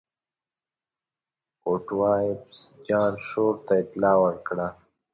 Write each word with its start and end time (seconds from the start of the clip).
اوټوایفز 1.67 2.57
جان 2.87 3.13
شور 3.27 3.53
ته 3.65 3.73
اطلاع 3.83 4.15
ورکړه. 4.23 4.67